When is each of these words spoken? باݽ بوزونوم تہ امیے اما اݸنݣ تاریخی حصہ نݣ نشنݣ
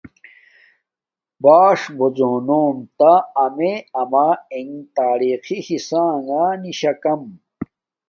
باݽ 1.43 1.79
بوزونوم 1.97 2.77
تہ 2.99 3.13
امیے 3.43 3.73
اما 4.01 4.27
اݸنݣ 4.53 4.73
تاریخی 4.97 5.57
حصہ 5.67 6.03
نݣ 6.27 6.49
نشنݣ 6.61 7.25